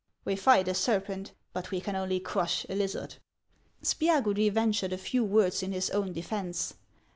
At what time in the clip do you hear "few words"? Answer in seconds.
4.97-5.61